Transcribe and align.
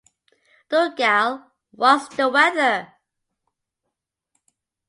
Dougal, 0.69 1.45
what's 1.69 2.07
the 2.15 2.27
weather? 2.27 2.91